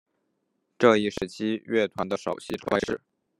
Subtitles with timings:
[0.79, 2.99] 这一时期乐团的首席指挥是。